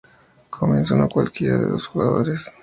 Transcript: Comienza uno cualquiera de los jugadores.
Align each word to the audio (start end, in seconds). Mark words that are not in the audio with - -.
Comienza 0.49 0.95
uno 0.95 1.07
cualquiera 1.07 1.59
de 1.59 1.69
los 1.69 1.85
jugadores. 1.85 2.51